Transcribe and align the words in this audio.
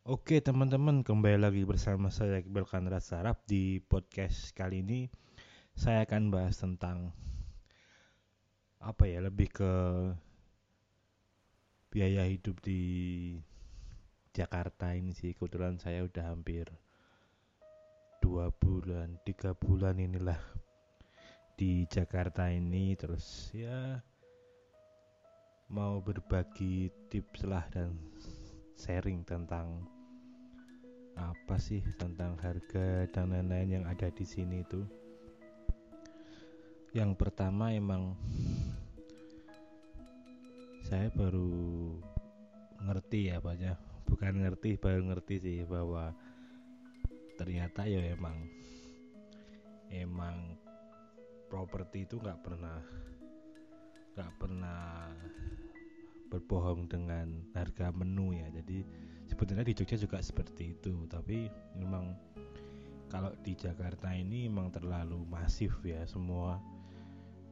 Oke 0.00 0.40
teman-teman 0.40 1.04
kembali 1.04 1.36
lagi 1.44 1.60
bersama 1.68 2.08
saya 2.08 2.40
Iqbal 2.40 2.64
Kandra 2.64 3.04
Sarap 3.04 3.44
di 3.44 3.84
podcast 3.84 4.56
kali 4.56 4.80
ini. 4.80 5.12
Saya 5.76 6.08
akan 6.08 6.32
bahas 6.32 6.56
tentang 6.56 7.12
apa 8.80 9.04
ya 9.04 9.20
lebih 9.20 9.52
ke 9.52 9.72
biaya 11.92 12.24
hidup 12.24 12.64
di 12.64 12.80
Jakarta 14.32 14.96
ini 14.96 15.12
sih. 15.12 15.36
Kebetulan 15.36 15.76
saya 15.76 16.08
udah 16.08 16.32
hampir 16.32 16.64
dua 18.24 18.48
bulan 18.56 19.20
tiga 19.28 19.52
bulan 19.52 20.00
inilah 20.00 20.40
di 21.60 21.84
Jakarta 21.92 22.48
ini. 22.48 22.96
Terus 22.96 23.52
ya 23.52 24.00
mau 25.68 26.00
berbagi 26.00 26.88
tips 27.12 27.44
lah 27.44 27.68
dan 27.68 28.00
sharing 28.80 29.20
tentang 29.28 29.84
apa 31.20 31.60
sih 31.60 31.84
tentang 32.00 32.40
harga 32.40 33.04
dan 33.12 33.36
lain-lain 33.36 33.76
yang 33.80 33.84
ada 33.84 34.08
di 34.08 34.24
sini 34.24 34.64
itu. 34.64 34.80
Yang 36.96 37.20
pertama 37.20 37.76
emang 37.76 38.16
saya 40.88 41.12
baru 41.12 41.92
ngerti 42.80 43.30
ya 43.30 43.38
banyak 43.38 43.76
bukan 44.08 44.42
ngerti 44.42 44.80
baru 44.80 45.12
ngerti 45.12 45.34
sih 45.38 45.58
bahwa 45.68 46.16
ternyata 47.36 47.84
ya 47.84 48.00
emang 48.10 48.48
emang 49.92 50.56
properti 51.46 52.08
itu 52.08 52.18
nggak 52.18 52.40
pernah 52.42 52.80
nggak 54.16 54.32
pernah 54.40 55.12
berbohong 56.30 56.86
dengan 56.86 57.42
harga 57.58 57.90
menu 57.90 58.32
ya. 58.32 58.46
Jadi 58.54 58.86
sebetulnya 59.26 59.66
di 59.66 59.74
Jogja 59.74 59.98
juga 59.98 60.22
seperti 60.22 60.78
itu. 60.78 61.04
Tapi 61.10 61.50
memang 61.74 62.14
kalau 63.10 63.34
di 63.42 63.58
Jakarta 63.58 64.14
ini 64.14 64.46
memang 64.46 64.70
terlalu 64.70 65.26
masif 65.26 65.74
ya. 65.82 66.06
Semua 66.06 66.62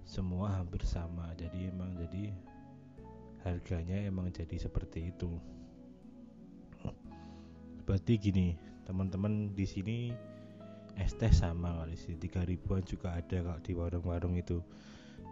semua 0.06 0.54
hampir 0.62 0.86
sama. 0.86 1.34
Jadi 1.34 1.68
emang 1.68 1.98
jadi 1.98 2.32
harganya 3.42 3.98
emang 4.06 4.30
jadi 4.30 4.56
seperti 4.56 5.10
itu. 5.10 5.28
Berarti 7.84 8.14
gini 8.20 8.54
teman-teman 8.86 9.52
di 9.52 9.66
sini 9.68 9.98
es 10.98 11.14
teh 11.14 11.30
sama 11.30 11.84
kali 11.84 11.94
sih 11.94 12.16
tiga 12.16 12.42
ribuan 12.42 12.80
juga 12.82 13.14
ada 13.16 13.38
kalau 13.44 13.60
di 13.60 13.72
warung-warung 13.76 14.34
itu. 14.38 14.62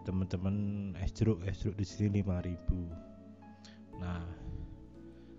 Teman-teman 0.06 0.94
es 1.02 1.10
jeruk 1.10 1.42
es 1.44 1.58
jeruk 1.60 1.76
di 1.76 1.84
sini 1.84 2.22
lima 2.22 2.38
ribu 2.40 2.86
Nah, 4.00 4.24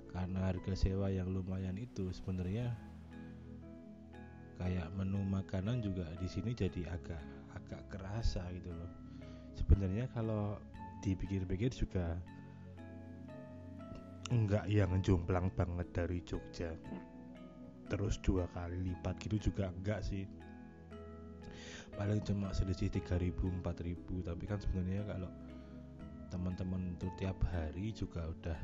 karena 0.10 0.50
harga 0.50 0.74
sewa 0.74 1.14
yang 1.14 1.30
lumayan 1.30 1.78
itu 1.78 2.10
sebenarnya 2.10 2.74
kayak 4.58 4.90
menu 4.98 5.22
makanan 5.22 5.86
juga 5.86 6.10
di 6.18 6.26
sini 6.26 6.58
jadi 6.58 6.90
agak 6.90 7.22
agak 7.54 7.82
kerasa 7.94 8.42
gitu 8.58 8.74
loh. 8.74 8.92
Sebenarnya 9.54 10.10
kalau 10.14 10.58
dipikir-pikir 11.06 11.70
juga 11.70 12.18
enggak 14.34 14.66
yang 14.68 14.92
jomplang 15.06 15.54
banget 15.54 15.88
dari 15.94 16.20
Jogja. 16.26 16.74
Terus 17.88 18.20
dua 18.20 18.50
kali 18.52 18.82
lipat 18.92 19.16
gitu 19.24 19.52
juga 19.52 19.72
enggak 19.72 20.04
sih. 20.04 20.26
Paling 21.96 22.22
cuma 22.26 22.54
selisih 22.54 22.94
3000 22.94 23.34
4000 23.64 24.28
tapi 24.28 24.44
kan 24.46 24.60
sebenarnya 24.62 25.02
kalau 25.08 25.30
teman-teman 26.28 26.96
tuh 27.00 27.12
tiap 27.20 27.38
hari 27.52 27.92
juga 27.96 28.28
udah 28.28 28.60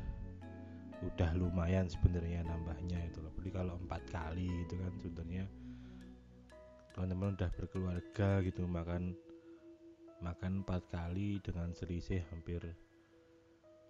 udah 1.04 1.30
lumayan 1.36 1.84
sebenarnya 1.90 2.46
nambahnya 2.46 3.00
itu 3.08 3.20
loh. 3.20 3.32
Jadi 3.40 3.50
kalau 3.52 3.74
empat 3.76 4.02
kali 4.08 4.48
itu 4.64 4.74
kan 4.80 4.92
sebenarnya 5.00 5.44
teman-teman 6.94 7.34
udah 7.34 7.50
berkeluarga 7.58 8.30
gitu 8.46 8.64
makan 8.70 9.18
makan 10.22 10.62
empat 10.62 10.80
kali 10.94 11.42
dengan 11.42 11.74
selisih 11.74 12.22
hampir 12.30 12.62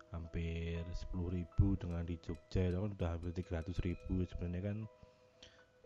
hampir 0.09 0.81
sepuluh 0.94 1.37
ribu 1.37 1.77
dengan 1.77 2.06
di 2.06 2.16
Jogja 2.22 2.71
itu 2.71 2.78
kan 2.81 2.91
udah 2.97 3.10
hampir 3.19 3.31
tiga 3.37 3.60
ratus 3.60 3.82
ribu 3.84 4.25
sebenarnya 4.25 4.72
kan 4.72 4.78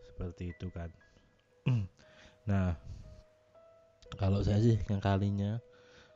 seperti 0.05 0.55
itu 0.55 0.67
kan 0.71 0.89
nah 2.49 2.77
kalau 4.15 4.39
saya 4.39 4.63
sih 4.63 4.77
yang 4.87 5.01
kalinya 5.03 5.59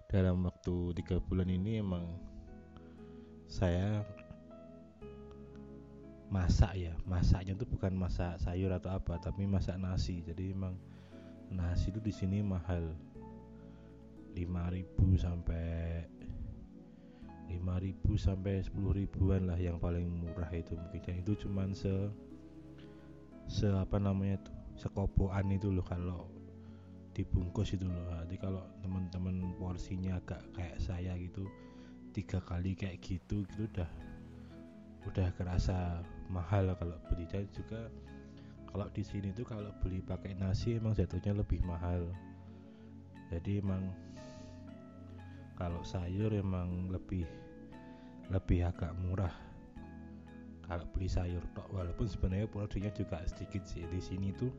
dalam 0.07 0.45
waktu 0.63 0.95
tiga 0.95 1.19
bulan 1.19 1.51
ini 1.51 1.83
emang 1.83 2.07
saya 3.51 3.99
masak 6.31 6.71
ya. 6.79 6.95
Masaknya 7.03 7.51
tuh 7.59 7.67
bukan 7.67 7.91
masak 7.91 8.39
sayur 8.39 8.71
atau 8.71 8.95
apa 8.95 9.19
tapi 9.19 9.43
masak 9.43 9.75
nasi. 9.75 10.23
Jadi 10.23 10.55
emang 10.55 10.79
nasi 11.51 11.91
itu 11.91 11.99
di 11.99 12.15
sini 12.15 12.39
mahal. 12.39 12.95
5000 14.39 15.19
sampai 15.19 16.07
5000 17.51 18.15
sampai 18.15 18.63
10 18.63 19.03
ribuan 19.03 19.51
lah 19.51 19.59
yang 19.59 19.83
paling 19.83 20.07
murah 20.07 20.47
itu 20.55 20.79
mungkin. 20.79 21.03
Dan 21.03 21.27
itu 21.27 21.43
cuman 21.43 21.75
se 21.75 21.91
se 23.51 23.67
apa 23.67 23.99
namanya 23.99 24.39
tuh 24.47 24.55
sekopoan 24.79 25.51
itu 25.51 25.67
loh 25.75 25.83
kalau 25.83 26.31
dibungkus 27.13 27.77
itu 27.77 27.85
loh. 27.85 28.09
Jadi 28.25 28.35
kalau 28.41 28.65
teman-teman 28.81 29.53
porsinya 29.61 30.17
agak 30.17 30.41
kayak 30.57 30.81
saya 30.81 31.13
gitu 31.15 31.45
tiga 32.13 32.41
kali 32.41 32.77
kayak 32.77 33.01
gitu 33.01 33.45
gitu 33.53 33.69
udah 33.73 33.89
udah 35.09 35.27
kerasa 35.37 36.01
mahal 36.33 36.73
kalau 36.77 36.97
beli. 37.09 37.29
Dan 37.29 37.45
juga 37.53 37.89
kalau 38.73 38.89
di 38.89 39.05
sini 39.05 39.29
tuh 39.31 39.45
kalau 39.45 39.69
beli 39.85 40.01
pakai 40.01 40.33
nasi 40.33 40.81
emang 40.81 40.97
jatuhnya 40.97 41.37
lebih 41.37 41.61
mahal. 41.61 42.09
Jadi 43.29 43.61
emang 43.61 43.93
kalau 45.53 45.85
sayur 45.85 46.33
emang 46.33 46.89
lebih 46.89 47.29
lebih 48.33 48.65
agak 48.65 48.89
murah 48.97 49.33
kalau 50.65 50.89
beli 50.97 51.05
sayur 51.05 51.45
tok. 51.53 51.69
Walaupun 51.69 52.09
sebenarnya 52.09 52.49
produksinya 52.49 52.89
juga 52.89 53.21
sedikit 53.29 53.61
sih. 53.69 53.85
Di 53.85 54.01
sini 54.01 54.33
tuh 54.33 54.49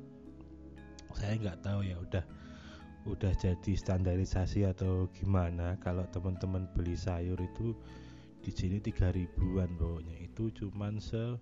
saya 1.15 1.39
nggak 1.39 1.63
tahu 1.63 1.87
ya 1.87 1.97
udah 1.99 2.25
udah 3.05 3.33
jadi 3.37 3.73
standarisasi 3.77 4.65
atau 4.65 5.13
gimana? 5.13 5.77
Kalau 5.85 6.09
teman-teman 6.09 6.65
beli 6.73 6.97
sayur 6.97 7.37
itu 7.37 7.77
di 8.41 8.53
sini 8.53 8.81
tiga 8.81 9.13
ribuan 9.13 9.69
pokoknya. 9.77 10.17
Itu 10.25 10.49
cuman 10.57 10.97
se 10.97 11.37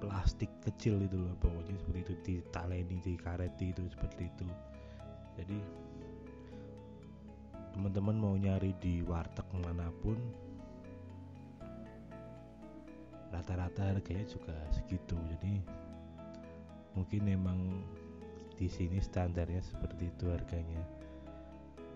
plastik 0.00 0.48
kecil 0.64 1.00
itu 1.04 1.16
loh 1.20 1.36
pokoknya 1.40 1.76
seperti 1.76 2.00
itu 2.00 2.14
di 2.24 2.34
taleni 2.48 2.96
di 3.04 3.14
kareti 3.16 3.72
itu 3.72 3.84
seperti 3.88 4.28
itu. 4.28 4.48
Jadi 5.40 5.58
teman-teman 7.76 8.16
mau 8.16 8.34
nyari 8.36 8.76
di 8.80 9.00
warteg 9.00 9.46
mana 9.56 9.88
pun 10.04 10.16
rata-rata 13.32 13.94
harganya 13.94 14.26
juga 14.28 14.56
segitu. 14.68 15.16
Jadi 15.36 15.64
mungkin 16.92 17.20
memang 17.24 17.58
di 18.60 18.68
sini 18.68 19.00
standarnya 19.00 19.64
seperti 19.64 20.12
itu 20.12 20.28
harganya. 20.28 20.84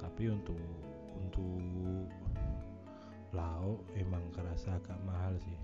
Tapi 0.00 0.32
untuk 0.32 0.56
untuk 1.20 2.08
lauk 3.36 3.84
emang 3.92 4.24
kerasa 4.32 4.80
agak 4.80 4.96
mahal 5.04 5.36
sih. 5.44 5.60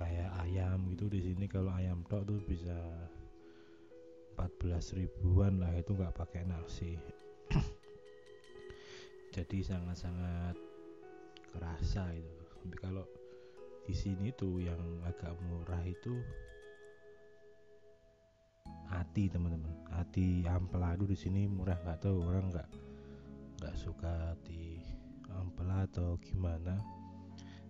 Kayak 0.00 0.32
ayam 0.48 0.88
gitu 0.96 1.12
di 1.12 1.20
sini 1.20 1.44
kalau 1.44 1.68
ayam 1.76 2.00
tok 2.08 2.24
tuh 2.24 2.40
bisa 2.48 2.74
14 4.40 4.96
ribuan 4.96 5.60
lah 5.60 5.76
itu 5.76 5.92
nggak 5.92 6.16
pakai 6.16 6.48
nasi. 6.48 6.96
Jadi 9.36 9.60
sangat-sangat 9.60 10.56
kerasa 11.52 12.08
itu. 12.16 12.40
Tapi 12.64 12.76
kalau 12.80 13.04
di 13.84 13.92
sini 13.92 14.32
tuh 14.32 14.64
yang 14.64 14.80
agak 15.04 15.36
murah 15.44 15.84
itu 15.84 16.16
hati 19.14 19.30
teman-teman. 19.30 19.70
Hati 19.94 20.42
ampeladu 20.42 21.06
di 21.06 21.14
sini 21.14 21.46
murah 21.46 21.78
nggak 21.86 22.02
tahu 22.02 22.18
orang 22.26 22.50
nggak 22.50 22.66
nggak 23.62 23.74
suka 23.78 24.34
di 24.42 24.82
ampela 25.30 25.86
atau 25.86 26.18
gimana. 26.18 26.82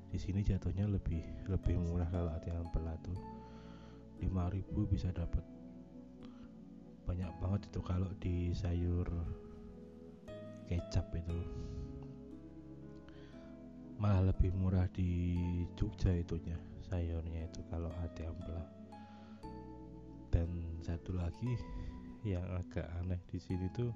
Di 0.08 0.17
sini 0.17 0.41
jatuhnya 0.41 0.88
lebih 0.88 1.20
lebih 1.44 1.76
murah 1.85 2.08
kalau 2.08 2.32
hati 2.32 2.49
ampeladu 2.49 3.12
5000 4.25 4.88
bisa 4.88 5.12
dapat. 5.12 5.44
Banyak 7.05 7.37
banget 7.37 7.69
itu 7.69 7.81
kalau 7.85 8.08
di 8.25 8.56
sayur 8.56 9.05
kecap 10.64 11.12
itu. 11.12 11.44
Malah 14.00 14.32
lebih 14.32 14.49
murah 14.56 14.88
di 14.97 15.44
Jogja 15.76 16.08
itunya 16.08 16.56
sayurnya 16.88 17.52
itu 17.52 17.61
kalau 17.69 17.93
hati 18.00 18.25
ampela 18.25 18.64
satu 20.84 21.16
lagi 21.16 21.56
yang 22.28 22.44
agak 22.60 22.84
aneh 23.00 23.20
di 23.32 23.40
sini 23.40 23.72
tuh 23.72 23.88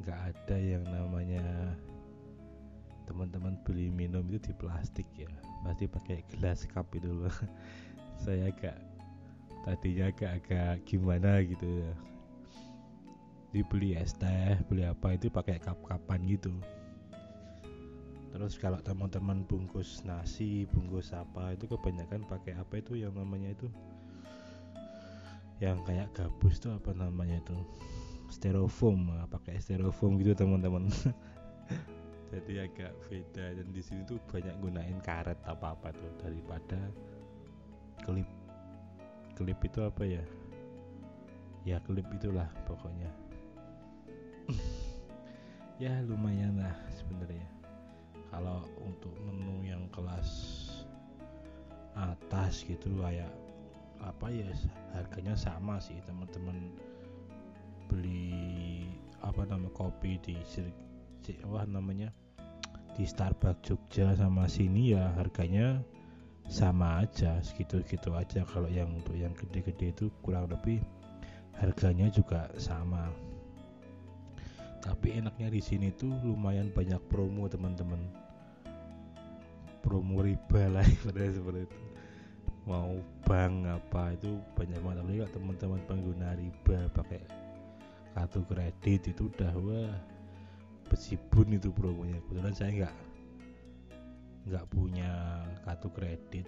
nggak 0.00 0.20
ada 0.32 0.56
yang 0.56 0.84
namanya 0.88 1.76
teman-teman 3.04 3.56
beli 3.62 3.92
minum 3.92 4.24
itu 4.32 4.50
di 4.50 4.54
plastik 4.56 5.08
ya. 5.16 5.28
Pasti 5.64 5.84
pakai 5.88 6.24
gelas 6.32 6.64
cup 6.68 6.88
itu 6.96 7.08
loh. 7.08 7.32
Saya 8.24 8.48
agak 8.48 8.76
tadinya 9.64 10.08
agak-agak 10.08 10.84
gimana 10.88 11.40
gitu 11.44 11.64
ya. 11.84 11.92
Dibeli 13.52 13.94
es 13.94 14.16
teh 14.16 14.58
beli 14.66 14.82
apa 14.88 15.14
itu 15.14 15.28
pakai 15.28 15.60
cup-cupan 15.60 16.20
gitu. 16.26 16.52
Terus 18.34 18.58
kalau 18.58 18.82
teman-teman 18.82 19.46
bungkus 19.46 20.02
nasi 20.02 20.66
bungkus 20.66 21.14
apa 21.14 21.54
itu 21.54 21.70
kebanyakan 21.70 22.26
pakai 22.26 22.58
apa 22.58 22.82
itu 22.82 22.98
yang 22.98 23.14
namanya 23.14 23.54
itu 23.54 23.70
yang 25.62 25.78
kayak 25.86 26.10
gabus 26.14 26.58
tuh 26.58 26.74
apa 26.74 26.90
namanya 26.94 27.38
itu? 27.38 27.58
Styrofoam 28.32 29.12
pakai 29.30 29.62
styrofoam 29.62 30.18
gitu 30.18 30.34
teman-teman. 30.34 30.90
Jadi 32.34 32.58
agak 32.58 32.92
beda. 33.06 33.54
Dan 33.54 33.70
di 33.70 33.78
sini 33.78 34.02
tuh 34.02 34.18
banyak 34.26 34.58
gunain 34.58 34.98
karet 34.98 35.38
apa 35.46 35.78
apa 35.78 35.94
tuh 35.94 36.10
daripada 36.18 36.80
klip 38.02 38.26
klip 39.38 39.58
itu 39.62 39.78
apa 39.82 40.02
ya? 40.02 40.24
Ya 41.62 41.78
klip 41.84 42.06
itulah 42.10 42.48
pokoknya. 42.66 43.10
Ya 45.82 45.90
lumayan 46.06 46.54
lah 46.62 46.70
sebenarnya. 46.94 47.50
Kalau 48.30 48.62
untuk 48.78 49.10
menu 49.26 49.66
yang 49.66 49.90
kelas 49.90 50.30
atas 51.98 52.62
gitu 52.62 52.94
kayak 53.02 53.26
apa 54.04 54.28
ya 54.28 54.52
harganya 54.92 55.32
sama 55.32 55.80
sih 55.80 55.96
teman-teman 56.04 56.76
beli 57.88 58.84
apa 59.24 59.48
nama 59.48 59.68
kopi 59.72 60.20
di 60.20 60.36
apa 61.40 61.64
namanya 61.64 62.12
di 62.94 63.08
Starbucks 63.08 63.64
Jogja 63.64 64.12
sama 64.14 64.44
sini 64.46 64.92
ya 64.92 65.10
harganya 65.16 65.80
sama 66.46 67.00
aja 67.02 67.40
segitu-gitu 67.40 68.12
aja. 68.12 68.44
Kalau 68.44 68.68
yang 68.68 68.92
untuk 68.92 69.16
yang 69.16 69.32
gede-gede 69.32 69.90
itu 69.96 70.06
kurang 70.20 70.52
lebih 70.52 70.84
harganya 71.56 72.12
juga 72.12 72.52
sama. 72.60 73.08
Tapi 74.84 75.16
enaknya 75.16 75.48
di 75.48 75.64
sini 75.64 75.88
tuh 75.96 76.12
lumayan 76.20 76.68
banyak 76.68 77.00
promo 77.08 77.48
teman-teman. 77.48 77.98
Promo 79.80 80.20
riba 80.20 80.68
lah 80.68 80.84
seperti 81.04 81.64
itu 81.64 81.93
mau 82.64 82.96
bank 83.28 83.68
apa 83.68 84.16
itu 84.16 84.40
banyak 84.56 84.80
banget. 84.80 84.98
Apalagi 85.00 85.18
kalau 85.20 85.34
teman-teman 85.36 85.80
pengguna 85.84 86.28
riba 86.36 86.78
pakai 86.96 87.20
kartu 88.16 88.40
kredit 88.48 89.00
itu 89.12 89.28
udah 89.28 89.52
wah 89.60 89.94
besibun 90.88 91.52
itu 91.52 91.68
promonya. 91.72 92.20
Kebetulan 92.24 92.54
saya 92.56 92.70
nggak 92.72 92.96
nggak 94.48 94.66
punya 94.72 95.12
kartu 95.68 95.88
kredit. 95.92 96.46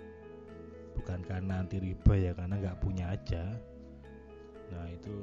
Bukan 0.96 1.20
karena 1.28 1.60
anti 1.60 1.76
riba 1.76 2.12
ya 2.16 2.32
karena 2.32 2.56
nggak 2.56 2.80
punya 2.80 3.12
aja. 3.12 3.44
Nah 4.72 4.86
itu 4.88 5.14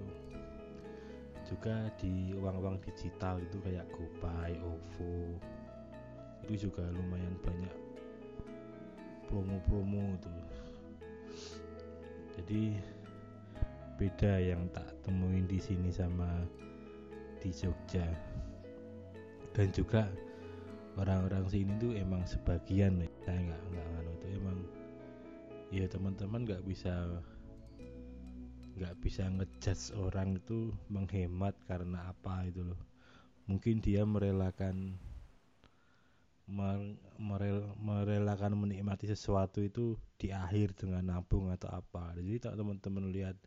juga 1.44 1.92
di 2.00 2.31
uang-uang 2.38 2.80
digital 2.80 3.36
itu 3.42 3.60
kayak 3.60 3.84
GoPay, 3.92 4.57
OVO 4.63 5.38
itu 6.44 6.68
juga 6.68 6.84
lumayan 6.92 7.36
banyak 7.39 7.75
promo-promo 9.31 10.19
tuh 10.19 10.53
jadi 12.34 12.76
beda 13.98 14.34
yang 14.42 14.66
tak 14.74 14.90
temuin 15.06 15.46
di 15.46 15.62
sini 15.62 15.94
sama 15.94 16.28
di 17.38 17.54
Jogja. 17.54 18.08
Dan 19.54 19.70
juga 19.70 20.10
orang-orang 20.98 21.46
sini 21.50 21.74
tuh 21.78 21.94
emang 21.94 22.26
sebagian 22.26 23.06
saya 23.22 23.38
nggak 23.38 23.62
nggak 23.70 23.88
nganu 23.94 24.12
itu 24.18 24.28
emang 24.34 24.58
ya 25.74 25.86
teman-teman 25.90 26.42
nggak 26.46 26.64
bisa 26.66 26.94
nggak 28.74 28.96
bisa 29.02 29.30
ngejudge 29.30 29.94
orang 29.94 30.42
itu 30.42 30.74
menghemat 30.90 31.54
karena 31.70 32.10
apa 32.10 32.50
itu 32.50 32.66
loh. 32.66 32.82
Mungkin 33.46 33.84
dia 33.84 34.02
merelakan 34.02 34.98
merel, 34.98 35.12
merelakan 36.48 38.60
menikmati 38.60 39.07
sesuatu 39.07 39.63
itu 39.63 39.95
di 40.19 40.36
akhir 40.36 40.75
dengan 40.75 41.16
nabung 41.16 41.50
atau 41.50 41.72
apa. 41.72 42.12
Jadi 42.19 42.44
tak 42.44 42.60
teman-teman 42.60 43.07
lihat 43.16 43.40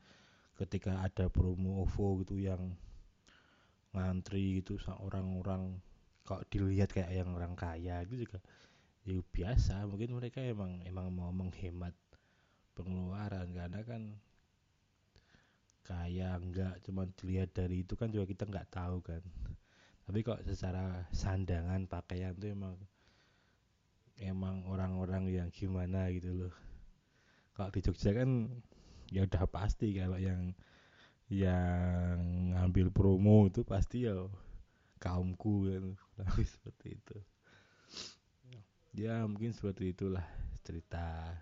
ketika 0.57 1.05
ada 1.05 1.29
promo 1.29 1.85
OVO 1.85 2.25
gitu 2.25 2.41
yang 2.41 2.73
ngantri 3.93 4.61
gitu 4.61 4.77
orang-orang 5.01 5.81
kok 6.25 6.45
dilihat 6.49 6.93
kayak 6.93 7.13
yang 7.13 7.33
orang 7.37 7.53
kaya 7.53 8.01
itu 8.05 8.25
juga 8.25 8.41
ya 9.05 9.21
biasa. 9.21 9.85
Mungkin 9.85 10.17
mereka 10.17 10.41
emang 10.41 10.81
emang 10.89 11.13
mau 11.13 11.29
menghemat 11.37 11.93
pengeluaran. 12.73 13.53
Karena 13.53 13.85
kan 13.85 14.17
kaya 15.87 16.35
enggak 16.41 16.83
cuma 16.83 17.07
dilihat 17.15 17.55
dari 17.55 17.87
itu 17.87 17.95
kan 17.95 18.11
juga 18.11 18.27
kita 18.27 18.49
nggak 18.49 18.75
tahu 18.75 18.99
kan 19.07 19.23
tapi 20.07 20.23
kok 20.23 20.39
secara 20.47 21.11
sandangan 21.11 21.91
pakaian 21.91 22.31
tuh 22.39 22.55
emang 22.55 22.79
emang 24.23 24.63
orang-orang 24.71 25.27
yang 25.29 25.49
gimana 25.51 26.09
gitu 26.15 26.47
loh. 26.47 26.55
Kalau 27.59 27.75
di 27.75 27.81
Jogja 27.83 28.15
kan 28.15 28.47
ya 29.11 29.27
udah 29.27 29.45
pasti 29.51 29.91
kalau 29.99 30.17
yang 30.23 30.55
yang 31.27 32.55
ngambil 32.55 32.95
promo 32.95 33.51
itu 33.51 33.67
pasti 33.67 34.07
ya 34.07 34.15
kaumku 35.03 35.75
kan. 35.75 35.85
Tapi 36.23 36.43
seperti 36.55 36.87
itu. 36.95 37.19
Ya 38.95 39.27
mungkin 39.27 39.51
seperti 39.53 39.91
itulah 39.91 40.25
cerita 40.63 41.35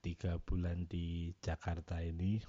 tiga 0.00 0.40
bulan 0.40 0.88
di 0.88 1.36
Jakarta 1.44 2.00
ini 2.00 2.40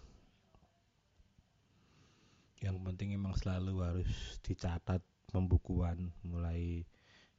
yang 2.61 2.77
penting 2.85 3.17
emang 3.17 3.33
selalu 3.33 3.81
harus 3.81 4.37
dicatat 4.45 5.01
pembukuan 5.33 6.13
mulai 6.21 6.85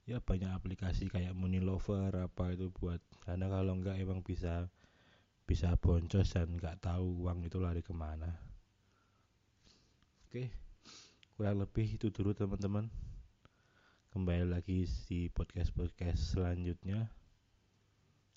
ya 0.02 0.18
banyak 0.18 0.50
aplikasi 0.50 1.06
kayak 1.06 1.38
Money 1.38 1.62
Lover 1.62 2.10
apa 2.26 2.50
itu 2.50 2.74
buat 2.74 2.98
karena 3.22 3.46
kalau 3.46 3.78
enggak 3.78 4.02
emang 4.02 4.26
bisa 4.26 4.66
bisa 5.46 5.78
boncos 5.78 6.34
dan 6.34 6.58
nggak 6.58 6.82
tahu 6.82 7.22
uang 7.22 7.46
itu 7.46 7.62
lari 7.62 7.86
ke 7.86 7.94
mana. 7.94 8.34
Oke 10.26 10.50
kurang 11.38 11.62
lebih 11.62 11.86
itu 11.86 12.10
dulu 12.10 12.34
teman-teman. 12.34 12.90
Kembali 14.10 14.44
lagi 14.50 14.90
di 15.06 15.30
podcast 15.30 15.70
podcast 15.70 16.34
selanjutnya. 16.34 17.06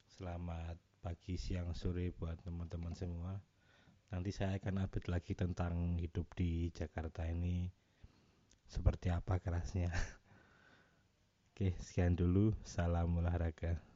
Selamat 0.06 0.77
pagi 1.01 1.34
siang 1.36 1.74
sore 1.74 2.13
buat 2.13 2.38
teman-teman 2.46 2.94
semua 2.94 3.54
nanti 4.13 4.29
saya 4.29 4.57
akan 4.62 4.85
update 4.85 5.09
lagi 5.09 5.33
tentang 5.33 5.97
hidup 5.97 6.29
di 6.38 6.69
Jakarta 6.69 7.25
ini 7.25 7.69
seperti 8.67 9.09
apa 9.09 9.41
kerasnya. 9.41 9.89
Oke 11.53 11.74
sekian 11.79 12.13
dulu. 12.19 12.51
Salam 12.67 13.15
olahraga 13.17 13.95